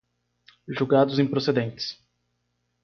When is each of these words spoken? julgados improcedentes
julgados 0.67 1.19
improcedentes 1.19 2.01